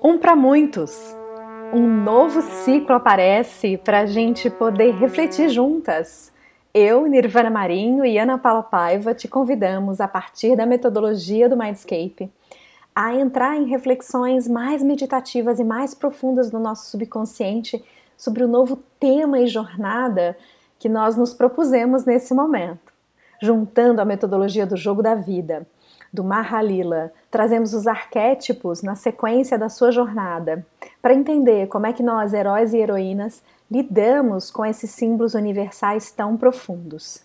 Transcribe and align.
Um 0.00 0.16
para 0.16 0.36
muitos. 0.36 0.96
Um 1.72 1.88
novo 1.88 2.40
ciclo 2.40 2.94
aparece 2.94 3.76
para 3.76 4.02
a 4.02 4.06
gente 4.06 4.48
poder 4.48 4.92
refletir 4.92 5.48
juntas. 5.48 6.32
Eu, 6.72 7.04
Nirvana 7.06 7.50
Marinho 7.50 8.04
e 8.04 8.16
Ana 8.16 8.38
Paula 8.38 8.62
Paiva 8.62 9.12
te 9.12 9.26
convidamos, 9.26 10.00
a 10.00 10.06
partir 10.06 10.54
da 10.54 10.64
metodologia 10.64 11.48
do 11.48 11.56
Mindscape, 11.56 12.30
a 12.94 13.12
entrar 13.12 13.56
em 13.56 13.66
reflexões 13.66 14.46
mais 14.46 14.84
meditativas 14.84 15.58
e 15.58 15.64
mais 15.64 15.94
profundas 15.94 16.48
do 16.48 16.60
nosso 16.60 16.92
subconsciente 16.92 17.84
sobre 18.16 18.44
o 18.44 18.48
novo 18.48 18.80
tema 19.00 19.40
e 19.40 19.48
jornada 19.48 20.38
que 20.78 20.88
nós 20.88 21.16
nos 21.16 21.34
propusemos 21.34 22.04
nesse 22.04 22.32
momento, 22.32 22.92
juntando 23.42 24.00
a 24.00 24.04
metodologia 24.04 24.64
do 24.64 24.76
jogo 24.76 25.02
da 25.02 25.16
vida 25.16 25.66
do 26.12 26.24
Mahalila, 26.24 27.12
trazemos 27.30 27.72
os 27.74 27.86
arquétipos 27.86 28.82
na 28.82 28.94
sequência 28.94 29.58
da 29.58 29.68
sua 29.68 29.90
jornada, 29.90 30.66
para 31.00 31.14
entender 31.14 31.68
como 31.68 31.86
é 31.86 31.92
que 31.92 32.02
nós, 32.02 32.34
heróis 32.34 32.72
e 32.74 32.78
heroínas, 32.78 33.42
lidamos 33.70 34.50
com 34.50 34.66
esses 34.66 34.90
símbolos 34.90 35.34
universais 35.34 36.10
tão 36.10 36.36
profundos. 36.36 37.22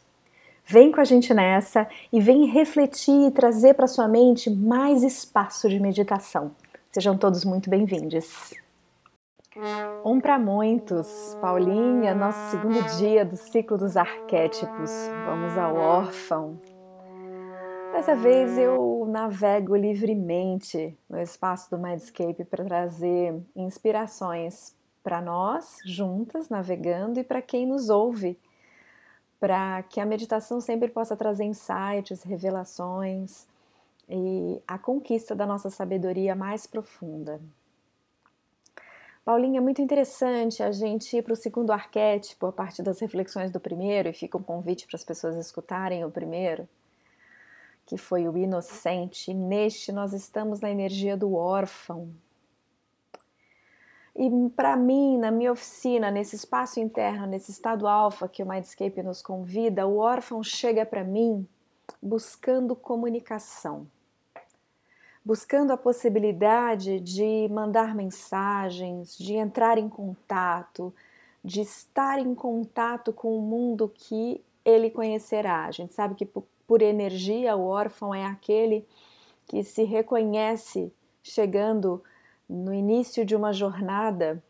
Vem 0.68 0.92
com 0.92 1.02
a 1.02 1.04
gente 1.04 1.34
nessa 1.34 1.88
e 2.12 2.20
vem 2.20 2.48
refletir 2.48 3.28
e 3.28 3.32
trazer 3.32 3.74
para 3.76 3.88
sua 3.88 4.08
mente 4.08 4.50
mais 4.50 5.04
espaço 5.04 5.70
de 5.70 5.80
meditação. 5.80 6.52
Sejam 6.92 7.18
todos 7.18 7.44
muito 7.44 7.70
bem-vindos. 7.70 8.54
Um 10.04 10.20
para 10.20 10.38
muitos, 10.38 11.38
Paulinha, 11.40 12.14
nosso 12.14 12.52
segundo 12.52 12.82
dia 12.98 13.24
do 13.24 13.38
ciclo 13.38 13.78
dos 13.78 13.96
arquétipos. 13.96 14.92
Vamos 15.26 15.58
ao 15.58 15.76
órfão, 15.76 16.60
Dessa 17.96 18.14
vez 18.14 18.58
eu 18.58 19.06
navego 19.08 19.74
livremente 19.74 20.94
no 21.10 21.18
espaço 21.18 21.72
do 21.72 21.78
Mindscape 21.78 22.44
para 22.44 22.66
trazer 22.66 23.42
inspirações 23.56 24.76
para 25.02 25.22
nós, 25.22 25.78
juntas, 25.86 26.50
navegando, 26.50 27.22
e 27.22 27.24
para 27.24 27.42
quem 27.42 27.66
nos 27.66 27.90
ouve, 27.90 28.38
para 29.40 29.82
que 29.84 30.02
a 30.02 30.06
meditação 30.06 30.60
sempre 30.60 30.90
possa 30.90 31.16
trazer 31.16 31.46
insights, 31.46 32.22
revelações 32.24 33.48
e 34.10 34.62
a 34.68 34.78
conquista 34.78 35.34
da 35.34 35.46
nossa 35.46 35.70
sabedoria 35.70 36.36
mais 36.36 36.68
profunda. 36.68 37.40
Paulinha, 39.24 39.60
é 39.60 39.64
muito 39.64 39.82
interessante 39.82 40.62
a 40.62 40.70
gente 40.70 41.16
ir 41.16 41.22
para 41.22 41.32
o 41.32 41.38
segundo 41.38 41.72
arquétipo 41.72 42.48
a 42.48 42.52
partir 42.52 42.84
das 42.84 43.00
reflexões 43.00 43.52
do 43.52 43.60
primeiro, 43.60 44.10
e 44.10 44.14
fica 44.14 44.38
um 44.38 44.44
convite 44.44 44.86
para 44.86 44.98
as 44.98 45.04
pessoas 45.06 45.38
escutarem 45.38 46.04
o 46.04 46.12
primeiro 46.12 46.68
que 47.86 47.98
foi 47.98 48.28
o 48.28 48.38
inocente, 48.38 49.34
neste 49.34 49.92
nós 49.92 50.14
estamos 50.14 50.60
na 50.60 50.72
energia 50.72 51.16
do 51.16 51.36
órfão. 51.36 52.10
E 54.16 54.30
para 54.56 54.78
mim, 54.78 55.18
na 55.18 55.30
minha 55.30 55.52
oficina, 55.52 56.10
nesse 56.10 56.38
espaço 56.38 56.80
interno, 56.80 57.28
nesse 57.28 57.52
estado 57.52 57.86
alfa 57.86 58.30
que 58.30 58.42
o 58.42 58.48
Mindscape 58.48 59.04
nos 59.04 59.22
convida, 59.22 59.86
o 59.86 59.98
órfão 59.98 60.42
chega 60.42 60.86
para 60.86 61.04
mim 61.04 61.46
buscando 62.02 62.76
comunicação, 62.76 63.86
buscando 65.24 65.72
a 65.72 65.78
possibilidade 65.78 67.00
de 67.02 67.48
mandar 67.52 67.94
mensagens, 67.94 69.18
de 69.18 69.34
entrar 69.34 69.78
em 69.78 69.90
contato, 69.90 70.94
de 71.44 71.62
estar 71.62 72.18
em 72.18 72.34
contato 72.34 73.12
com 73.12 73.38
o 73.38 73.42
mundo 73.42 73.92
que 73.94 74.42
ele 74.66 74.90
conhecerá. 74.90 75.66
A 75.66 75.72
gente 75.72 75.94
sabe 75.94 76.16
que 76.16 76.26
por 76.26 76.82
energia, 76.82 77.56
o 77.56 77.68
órfão 77.68 78.14
é 78.14 78.26
aquele 78.26 78.86
que 79.48 79.64
se 79.64 79.84
reconhece 79.84 80.92
chegando 81.22 82.04
no 82.50 82.74
início 82.74 83.24
de 83.24 83.36
uma 83.36 83.54
jornada 83.54 84.44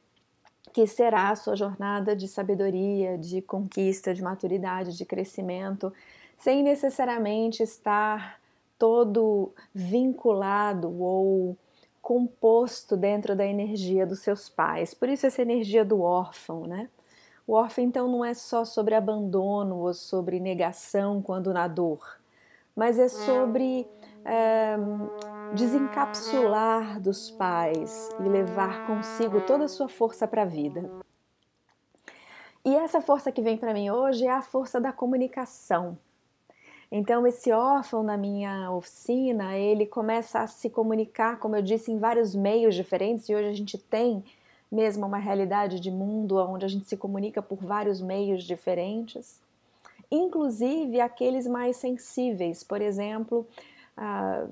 que 0.74 0.88
será 0.88 1.30
a 1.30 1.36
sua 1.36 1.56
jornada 1.56 2.16
de 2.16 2.28
sabedoria, 2.28 3.18
de 3.18 3.42
conquista, 3.42 4.14
de 4.14 4.22
maturidade, 4.22 4.98
de 4.98 5.06
crescimento, 5.06 5.94
sem 6.38 6.62
necessariamente 6.62 7.64
estar 7.64 8.40
todo 8.78 9.54
vinculado 9.74 11.02
ou 11.02 11.58
composto 12.02 12.98
dentro 12.98 13.36
da 13.36 13.46
energia 13.46 14.06
dos 14.06 14.20
seus 14.20 14.50
pais. 14.50 14.94
Por 14.94 15.08
isso 15.08 15.26
essa 15.26 15.42
energia 15.42 15.86
do 15.86 16.02
órfão, 16.02 16.68
né? 16.68 16.90
O 17.48 17.54
órfão, 17.54 17.84
então, 17.84 18.08
não 18.08 18.26
é 18.26 18.34
só 18.34 18.66
sobre 18.66 18.96
abandono 18.96 19.78
ou 19.78 19.94
sobre 19.94 20.40
negação 20.40 21.22
quando 21.22 21.54
na 21.54 21.68
dor, 21.68 22.20
mas 22.76 22.98
é 22.98 23.08
sobre 23.08 23.88
é, 24.26 24.76
desencapsular 25.54 27.00
dos 27.00 27.30
pais 27.30 28.10
e 28.20 28.24
levar 28.24 28.88
consigo 28.88 29.42
toda 29.42 29.66
a 29.66 29.68
sua 29.68 29.88
força 29.88 30.28
para 30.28 30.42
a 30.42 30.46
vida. 30.46 30.90
E 32.66 32.76
essa 32.76 33.00
força 33.00 33.32
que 33.32 33.44
vem 33.44 33.58
para 33.58 33.76
mim 33.76 33.92
hoje 33.92 34.26
é 34.26 34.32
a 34.32 34.42
força 34.42 34.82
da 34.82 34.92
comunicação. 34.92 35.96
Então, 36.92 37.28
esse 37.28 37.52
órfão 37.52 38.02
na 38.02 38.18
minha 38.18 38.72
oficina, 38.72 39.56
ele 39.56 39.86
começa 39.86 40.40
a 40.40 40.48
se 40.48 40.70
comunicar, 40.70 41.38
como 41.38 41.56
eu 41.56 41.62
disse, 41.62 41.92
em 41.92 42.00
vários 42.00 42.34
meios 42.34 42.74
diferentes, 42.74 43.30
e 43.30 43.36
hoje 43.36 43.50
a 43.50 43.54
gente 43.54 43.78
tem 43.78 44.24
mesmo 44.72 45.06
uma 45.06 45.18
realidade 45.18 45.80
de 45.80 45.92
mundo 45.92 46.38
onde 46.38 46.66
a 46.66 46.68
gente 46.68 46.88
se 46.88 46.98
comunica 46.98 47.42
por 47.42 47.58
vários 47.58 48.02
meios 48.02 48.44
diferentes, 48.44 49.40
inclusive 50.12 51.00
aqueles 51.00 51.48
mais 51.48 51.78
sensíveis, 51.78 52.64
por 52.64 52.82
exemplo, 52.82 53.48
ah, 53.98 54.46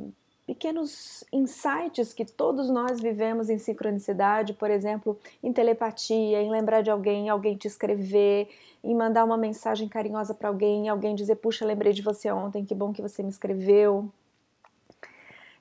pequenos 0.45 1.23
insights 1.31 2.13
que 2.13 2.25
todos 2.25 2.69
nós 2.69 2.99
vivemos 2.99 3.49
em 3.49 3.57
sincronicidade, 3.57 4.53
por 4.53 4.69
exemplo, 4.69 5.17
em 5.41 5.53
telepatia, 5.53 6.41
em 6.41 6.49
lembrar 6.49 6.81
de 6.81 6.91
alguém, 6.91 7.29
alguém 7.29 7.55
te 7.55 7.67
escrever, 7.67 8.49
em 8.83 8.93
mandar 8.93 9.23
uma 9.23 9.37
mensagem 9.37 9.87
carinhosa 9.87 10.33
para 10.33 10.49
alguém, 10.49 10.89
alguém 10.89 11.15
dizer, 11.15 11.35
puxa, 11.37 11.65
lembrei 11.65 11.93
de 11.93 12.01
você 12.01 12.29
ontem, 12.31 12.65
que 12.65 12.75
bom 12.75 12.91
que 12.91 13.01
você 13.01 13.23
me 13.23 13.29
escreveu. 13.29 14.09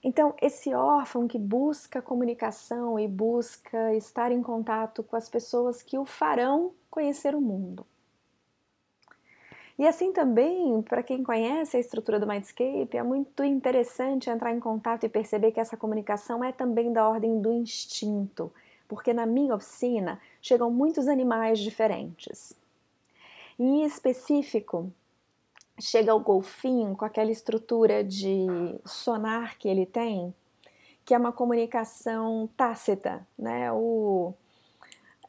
Então, 0.04 0.34
esse 0.42 0.74
órfão 0.74 1.28
que 1.28 1.38
busca 1.38 2.02
comunicação 2.02 2.98
e 2.98 3.06
busca 3.06 3.94
estar 3.94 4.32
em 4.32 4.42
contato 4.42 5.02
com 5.02 5.14
as 5.14 5.28
pessoas 5.28 5.80
que 5.80 5.96
o 5.96 6.04
farão 6.04 6.72
conhecer 6.90 7.34
o 7.34 7.40
mundo. 7.40 7.86
E 9.78 9.86
assim 9.86 10.12
também, 10.12 10.82
para 10.82 11.02
quem 11.02 11.22
conhece 11.22 11.76
a 11.76 11.80
estrutura 11.80 12.20
do 12.20 12.26
Mindscape, 12.26 12.96
é 12.96 13.02
muito 13.02 13.42
interessante 13.42 14.28
entrar 14.28 14.52
em 14.52 14.60
contato 14.60 15.04
e 15.04 15.08
perceber 15.08 15.52
que 15.52 15.60
essa 15.60 15.76
comunicação 15.76 16.44
é 16.44 16.52
também 16.52 16.92
da 16.92 17.08
ordem 17.08 17.40
do 17.40 17.52
instinto, 17.52 18.52
porque 18.86 19.12
na 19.12 19.24
minha 19.24 19.54
oficina 19.54 20.20
chegam 20.40 20.70
muitos 20.70 21.08
animais 21.08 21.58
diferentes. 21.58 22.54
Em 23.58 23.84
específico, 23.84 24.92
chega 25.80 26.14
o 26.14 26.20
golfinho 26.20 26.96
com 26.96 27.04
aquela 27.04 27.30
estrutura 27.30 28.04
de 28.04 28.46
sonar 28.84 29.58
que 29.58 29.68
ele 29.68 29.86
tem, 29.86 30.34
que 31.04 31.14
é 31.14 31.18
uma 31.18 31.32
comunicação 31.32 32.48
tácita, 32.56 33.26
né? 33.38 33.72
O, 33.72 34.34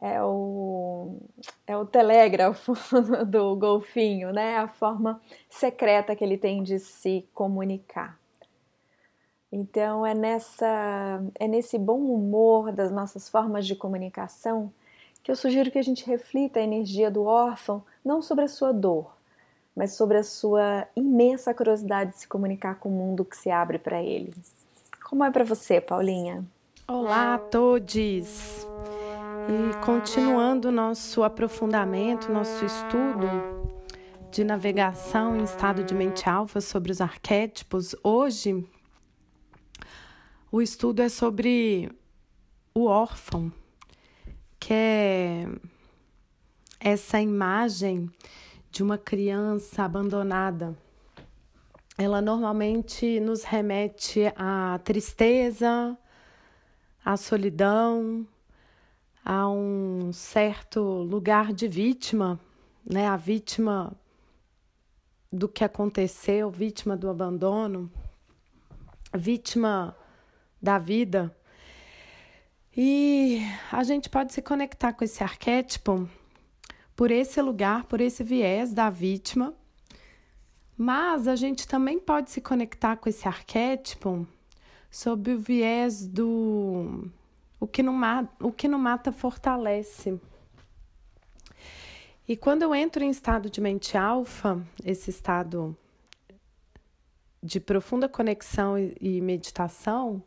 é 0.02 0.22
o, 0.22 1.18
é 1.66 1.78
o 1.78 1.86
telégrafo 1.86 2.74
do 3.26 3.56
golfinho, 3.56 4.32
né? 4.32 4.58
A 4.58 4.68
forma 4.68 5.22
secreta 5.50 6.16
que 6.16 6.24
ele 6.24 6.38
tem 6.38 6.62
de 6.62 6.80
se 6.80 7.28
comunicar. 7.34 8.20
Então 9.56 10.04
é 10.04 10.16
nessa 10.16 11.24
é 11.40 11.48
nesse 11.48 11.78
bom 11.78 12.00
humor 12.00 12.72
das 12.72 12.92
nossas 12.92 13.30
formas 13.30 13.68
de 13.68 13.76
comunicação 13.76 14.74
que 15.22 15.32
eu 15.32 15.36
sugiro 15.36 15.72
que 15.72 15.78
a 15.78 15.84
gente 15.84 16.06
reflita 16.06 16.60
a 16.60 16.64
energia 16.64 17.10
do 17.10 17.24
órfão 17.24 17.84
não 18.04 18.22
sobre 18.22 18.46
a 18.46 18.48
sua 18.48 18.74
dor, 18.74 19.16
mas 19.76 19.94
sobre 19.94 20.18
a 20.18 20.24
sua 20.24 20.88
imensa 20.96 21.54
curiosidade 21.54 22.12
de 22.12 22.20
se 22.20 22.28
comunicar 22.28 22.76
com 22.76 22.90
o 22.90 22.92
mundo 22.92 23.26
que 23.26 23.36
se 23.36 23.50
abre 23.50 23.80
para 23.80 24.02
ele. 24.02 24.34
Como 25.04 25.24
é 25.24 25.32
para 25.32 25.44
você, 25.44 25.82
Paulinha? 25.82 26.46
Olá 26.88 27.36
a 27.36 27.38
todos! 27.38 28.68
E 29.48 29.86
continuando 29.86 30.72
nosso 30.72 31.24
aprofundamento, 31.24 32.32
nosso 32.32 32.64
estudo 32.64 33.28
de 34.32 34.44
navegação 34.44 35.36
em 35.36 35.44
estado 35.44 35.84
de 35.84 35.94
mente 35.94 36.30
alfa 36.30 36.62
sobre 36.62 36.92
os 36.92 37.02
arquétipos, 37.02 37.96
hoje 38.04 38.66
o 40.52 40.62
estudo 40.62 41.02
é 41.02 41.10
sobre 41.10 41.92
o 42.74 42.86
órfão, 42.86 43.52
que 44.60 44.74
é 44.74 45.48
essa 46.80 47.20
imagem 47.20 48.10
de 48.74 48.82
uma 48.82 48.98
criança 48.98 49.84
abandonada, 49.84 50.76
ela 51.96 52.20
normalmente 52.20 53.20
nos 53.20 53.44
remete 53.44 54.22
à 54.36 54.80
tristeza, 54.84 55.96
à 57.06 57.16
solidão, 57.16 58.28
a 59.24 59.48
um 59.48 60.12
certo 60.12 60.82
lugar 60.82 61.54
de 61.54 61.68
vítima, 61.68 62.40
né? 62.84 63.06
A 63.06 63.16
vítima 63.16 63.96
do 65.32 65.48
que 65.48 65.64
aconteceu, 65.64 66.50
vítima 66.50 66.98
do 66.98 67.12
abandono. 67.12 67.92
vítima 69.16 69.96
da 70.60 70.80
vida. 70.80 71.32
E 72.76 73.40
a 73.72 73.84
gente 73.84 74.10
pode 74.10 74.34
se 74.34 74.42
conectar 74.42 74.94
com 74.94 75.04
esse 75.04 75.24
arquétipo 75.24 76.10
por 76.96 77.12
esse 77.12 77.42
lugar, 77.42 77.86
por 77.86 78.02
esse 78.02 78.24
viés 78.24 78.74
da 78.74 78.90
vítima. 78.90 79.54
Mas 80.78 81.28
a 81.28 81.36
gente 81.36 81.68
também 81.68 82.00
pode 82.00 82.32
se 82.32 82.42
conectar 82.42 82.98
com 82.98 83.10
esse 83.10 83.28
arquétipo 83.28 84.28
sob 84.90 85.34
o 85.34 85.40
viés 85.40 86.06
do 86.06 87.10
o 87.60 87.68
que 87.68 87.82
não 87.82 87.94
mata, 87.94 88.46
o 88.46 88.52
que 88.52 88.68
não 88.68 88.80
mata 88.80 89.12
fortalece. 89.12 90.20
E 92.28 92.38
quando 92.38 92.62
eu 92.62 92.74
entro 92.74 93.04
em 93.04 93.10
estado 93.10 93.50
de 93.50 93.60
mente 93.60 93.98
alfa, 93.98 94.62
esse 94.84 95.10
estado 95.10 95.76
de 97.42 97.60
profunda 97.60 98.08
conexão 98.08 98.76
e 98.78 99.20
meditação, 99.20 100.24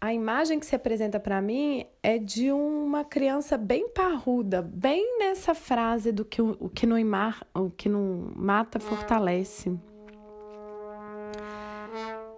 a 0.00 0.12
imagem 0.12 0.60
que 0.60 0.66
se 0.66 0.76
apresenta 0.76 1.18
para 1.18 1.42
mim 1.42 1.84
é 2.02 2.18
de 2.18 2.52
uma 2.52 3.04
criança 3.04 3.56
bem 3.56 3.88
parruda, 3.88 4.62
bem 4.62 5.18
nessa 5.18 5.54
frase 5.54 6.12
do 6.12 6.24
que 6.24 6.40
o, 6.40 6.56
o 6.60 6.68
que, 6.68 6.86
não, 6.86 7.02
mar, 7.04 7.44
o 7.52 7.68
que 7.68 7.88
não 7.88 8.32
mata 8.36 8.78
fortalece. 8.78 9.76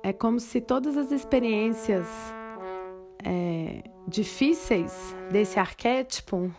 É 0.02 0.10
como 0.10 0.40
se 0.40 0.62
todas 0.62 0.96
as 0.96 1.12
experiências 1.12 2.06
é, 3.22 3.82
difíceis 4.08 5.14
desse 5.30 5.58
arquétipo 5.58 6.50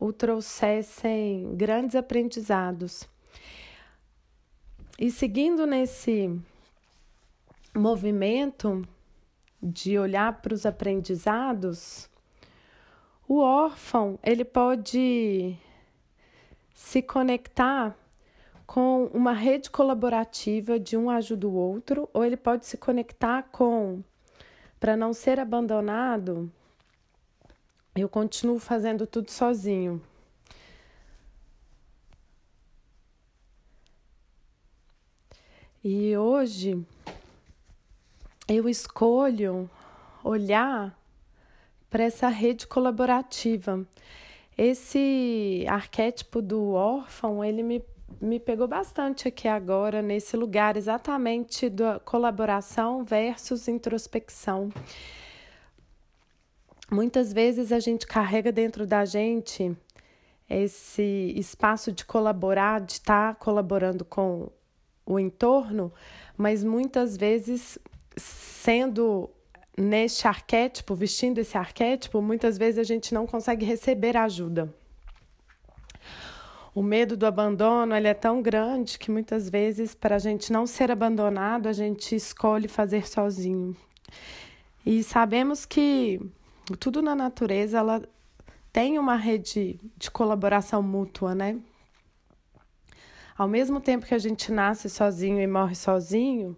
o 0.00 0.12
trouxessem 0.12 1.54
grandes 1.54 1.94
aprendizados. 1.94 3.08
E 4.98 5.12
seguindo 5.12 5.64
nesse 5.64 6.36
movimento 7.72 8.86
de 9.64 9.98
olhar 9.98 10.42
para 10.42 10.52
os 10.52 10.66
aprendizados, 10.66 12.10
o 13.26 13.38
órfão 13.38 14.18
ele 14.22 14.44
pode 14.44 15.56
se 16.74 17.00
conectar 17.00 17.96
com 18.66 19.06
uma 19.06 19.32
rede 19.32 19.70
colaborativa 19.70 20.78
de 20.78 20.96
um 20.96 21.08
ajuda 21.08 21.48
o 21.48 21.54
outro, 21.54 22.08
ou 22.12 22.24
ele 22.24 22.36
pode 22.36 22.66
se 22.66 22.76
conectar 22.76 23.44
com 23.44 24.02
para 24.78 24.96
não 24.96 25.14
ser 25.14 25.40
abandonado, 25.40 26.52
eu 27.96 28.06
continuo 28.06 28.58
fazendo 28.58 29.06
tudo 29.06 29.30
sozinho. 29.30 30.02
E 35.82 36.16
hoje 36.16 36.84
eu 38.48 38.68
escolho 38.68 39.68
olhar 40.22 40.98
para 41.88 42.04
essa 42.04 42.28
rede 42.28 42.66
colaborativa. 42.66 43.86
Esse 44.56 45.64
arquétipo 45.68 46.42
do 46.42 46.72
órfão, 46.72 47.44
ele 47.44 47.62
me, 47.62 47.84
me 48.20 48.38
pegou 48.38 48.68
bastante 48.68 49.26
aqui 49.26 49.48
agora, 49.48 50.02
nesse 50.02 50.36
lugar 50.36 50.76
exatamente 50.76 51.68
da 51.70 51.98
colaboração 52.00 53.04
versus 53.04 53.66
introspecção. 53.66 54.70
Muitas 56.90 57.32
vezes 57.32 57.72
a 57.72 57.80
gente 57.80 58.06
carrega 58.06 58.52
dentro 58.52 58.86
da 58.86 59.04
gente 59.04 59.76
esse 60.48 61.32
espaço 61.36 61.90
de 61.90 62.04
colaborar, 62.04 62.80
de 62.82 62.92
estar 62.92 63.34
tá 63.34 63.40
colaborando 63.40 64.04
com 64.04 64.50
o 65.06 65.18
entorno, 65.18 65.92
mas 66.36 66.62
muitas 66.62 67.16
vezes 67.16 67.78
sendo 68.16 69.30
neste 69.76 70.28
arquétipo, 70.28 70.94
vestindo 70.94 71.38
esse 71.38 71.58
arquétipo, 71.58 72.22
muitas 72.22 72.56
vezes 72.56 72.78
a 72.78 72.84
gente 72.84 73.12
não 73.12 73.26
consegue 73.26 73.64
receber 73.64 74.16
ajuda. 74.16 74.72
O 76.74 76.82
medo 76.82 77.16
do 77.16 77.24
abandono 77.24 77.94
ele 77.94 78.08
é 78.08 78.14
tão 78.14 78.42
grande 78.42 78.98
que 78.98 79.10
muitas 79.10 79.48
vezes, 79.48 79.94
para 79.94 80.16
a 80.16 80.18
gente 80.18 80.52
não 80.52 80.66
ser 80.66 80.90
abandonado, 80.90 81.68
a 81.68 81.72
gente 81.72 82.16
escolhe 82.16 82.66
fazer 82.66 83.06
sozinho. 83.06 83.76
E 84.84 85.02
sabemos 85.02 85.64
que 85.64 86.20
tudo 86.80 87.00
na 87.00 87.14
natureza 87.14 87.78
ela 87.78 88.02
tem 88.72 88.98
uma 88.98 89.14
rede 89.14 89.78
de 89.96 90.10
colaboração 90.10 90.82
mútua, 90.82 91.32
né? 91.32 91.60
Ao 93.38 93.46
mesmo 93.46 93.80
tempo 93.80 94.06
que 94.06 94.14
a 94.14 94.18
gente 94.18 94.50
nasce 94.50 94.90
sozinho 94.90 95.40
e 95.40 95.46
morre 95.46 95.76
sozinho, 95.76 96.56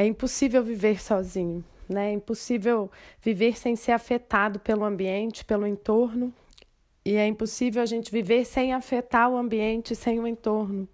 é 0.00 0.06
impossível 0.06 0.64
viver 0.64 0.98
sozinho, 0.98 1.62
né? 1.86 2.08
É 2.08 2.12
impossível 2.14 2.90
viver 3.20 3.58
sem 3.58 3.76
ser 3.76 3.92
afetado 3.92 4.58
pelo 4.58 4.82
ambiente, 4.82 5.44
pelo 5.44 5.66
entorno, 5.66 6.32
e 7.04 7.16
é 7.16 7.26
impossível 7.26 7.82
a 7.82 7.86
gente 7.86 8.10
viver 8.10 8.46
sem 8.46 8.72
afetar 8.72 9.28
o 9.28 9.36
ambiente, 9.36 9.94
sem 9.94 10.18
o 10.18 10.26
entorno. 10.26 10.88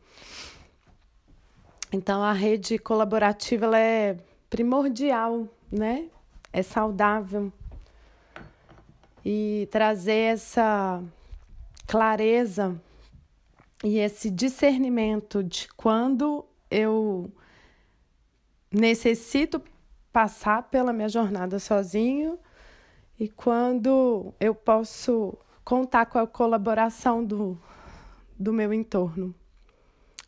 Então 1.93 2.21
a 2.21 2.33
rede 2.33 2.81
colaborativa 2.81 3.67
ela 3.67 3.79
é 3.79 4.17
primordial, 4.51 5.47
né? 5.71 6.09
É 6.53 6.65
saudável 6.65 7.53
e 9.25 9.69
trazer 9.71 10.33
essa 10.33 11.01
clareza 11.87 12.75
e 13.85 13.99
esse 13.99 14.31
discernimento 14.31 15.45
de 15.45 15.69
quando 15.77 16.45
eu 16.69 17.31
necessito 18.77 19.63
passar 20.13 20.65
pela 20.65 20.93
minha 20.93 21.09
jornada 21.09 21.59
sozinho 21.59 22.39
e 23.19 23.29
quando 23.29 24.35
eu 24.39 24.55
posso 24.55 25.37
contar 25.65 26.07
com 26.07 26.19
a 26.19 26.27
colaboração 26.27 27.25
do, 27.25 27.59
do 28.39 28.53
meu 28.53 28.73
entorno. 28.73 29.35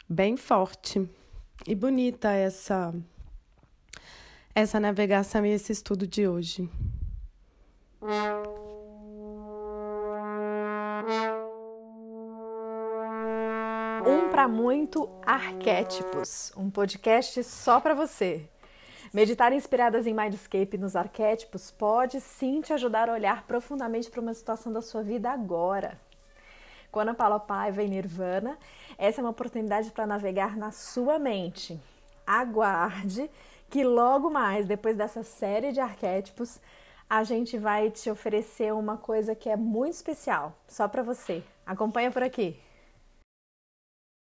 Bem 0.08 0.36
forte 0.36 1.08
e 1.66 1.74
bonita 1.74 2.32
essa 2.32 2.94
essa 4.54 4.80
navegação 4.80 5.46
e 5.46 5.50
esse 5.50 5.70
estudo 5.70 6.06
de 6.06 6.26
hoje. 6.26 6.68
Um 14.08 14.30
para 14.30 14.48
muito 14.48 15.06
arquétipos, 15.20 16.50
um 16.56 16.70
podcast 16.70 17.44
só 17.44 17.78
para 17.78 17.92
você. 17.92 18.48
Meditar 19.12 19.52
inspiradas 19.52 20.06
em 20.06 20.14
Mindscape 20.14 20.78
nos 20.78 20.96
arquétipos 20.96 21.70
pode 21.70 22.18
sim 22.18 22.62
te 22.62 22.72
ajudar 22.72 23.10
a 23.10 23.12
olhar 23.12 23.42
profundamente 23.46 24.10
para 24.10 24.22
uma 24.22 24.32
situação 24.32 24.72
da 24.72 24.80
sua 24.80 25.02
vida 25.02 25.30
agora. 25.30 26.00
Com 26.90 27.00
Ana 27.00 27.12
Paula 27.12 27.38
Paiva 27.38 27.82
e 27.82 27.88
Nirvana, 27.88 28.56
essa 28.96 29.20
é 29.20 29.22
uma 29.22 29.30
oportunidade 29.30 29.90
para 29.90 30.06
navegar 30.06 30.56
na 30.56 30.70
sua 30.70 31.18
mente. 31.18 31.78
Aguarde 32.26 33.30
que 33.68 33.84
logo 33.84 34.30
mais, 34.30 34.66
depois 34.66 34.96
dessa 34.96 35.22
série 35.22 35.70
de 35.70 35.80
arquétipos, 35.80 36.58
a 37.10 37.22
gente 37.24 37.58
vai 37.58 37.90
te 37.90 38.08
oferecer 38.08 38.72
uma 38.72 38.96
coisa 38.96 39.34
que 39.34 39.50
é 39.50 39.56
muito 39.56 39.92
especial, 39.92 40.54
só 40.66 40.88
para 40.88 41.02
você. 41.02 41.44
Acompanha 41.66 42.10
por 42.10 42.22
aqui. 42.22 42.58